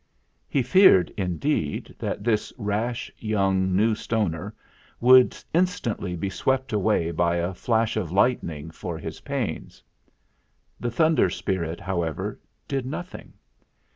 He 0.49 0.63
feared, 0.63 1.11
indeed, 1.15 1.93
that 1.99 2.23
this 2.23 2.51
rash 2.57 3.11
young 3.19 3.75
New 3.75 3.93
Stoner 3.93 4.55
would 4.99 5.37
instantly 5.53 6.15
be 6.15 6.27
swept 6.27 6.73
away 6.73 7.11
by 7.11 7.35
a 7.35 7.53
flash 7.53 7.95
of 7.97 8.11
lightning 8.11 8.71
for 8.71 8.97
his 8.97 9.21
pains. 9.21 9.83
The 10.79 10.89
Thunder 10.89 11.29
Spirit, 11.29 11.79
however, 11.79 12.39
did 12.67 12.83
nothing. 12.83 13.33